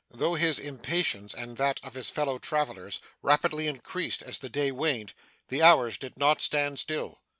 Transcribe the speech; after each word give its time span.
Though 0.09 0.33
his 0.33 0.57
impatience, 0.57 1.31
and 1.35 1.57
that 1.57 1.79
of 1.83 1.93
his 1.93 2.09
fellow 2.09 2.39
travellers, 2.39 3.01
rapidly 3.21 3.67
increased 3.67 4.23
as 4.23 4.39
the 4.39 4.49
day 4.49 4.71
waned, 4.71 5.13
the 5.49 5.61
hours 5.61 5.99
did 5.99 6.17
not 6.17 6.41
stand 6.41 6.79
still. 6.79 7.21